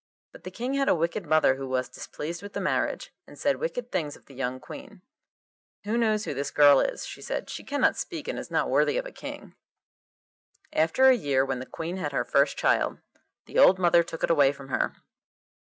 But 0.31 0.43
the 0.45 0.49
King 0.49 0.73
had 0.73 0.89
a 0.89 0.95
wicked 0.95 1.27
mother 1.27 1.57
who 1.57 1.67
was 1.67 1.87
displeased 1.87 2.41
with 2.41 2.53
the 2.53 2.59
marriage, 2.59 3.13
and 3.27 3.37
said 3.37 3.57
wicked 3.57 3.91
things 3.91 4.15
of 4.15 4.25
the 4.25 4.33
young 4.33 4.59
Queen. 4.59 5.03
'Who 5.83 5.95
knows 5.95 6.25
who 6.25 6.33
this 6.33 6.49
girl 6.49 6.79
is?' 6.79 7.05
she 7.05 7.21
said; 7.21 7.51
'she 7.51 7.63
cannot 7.63 7.95
speak, 7.95 8.27
and 8.27 8.39
is 8.39 8.49
not 8.49 8.67
worthy 8.67 8.97
of 8.97 9.05
a 9.05 9.11
king.' 9.11 9.53
After 10.73 11.07
a 11.07 11.13
year, 11.15 11.45
when 11.45 11.59
the 11.59 11.67
Queen 11.67 11.97
had 11.97 12.13
her 12.13 12.25
first 12.25 12.57
child, 12.57 12.97
the 13.45 13.59
old 13.59 13.77
mother 13.77 14.01
took 14.01 14.23
it 14.23 14.31
away 14.31 14.51
from 14.51 14.69
her. 14.69 14.95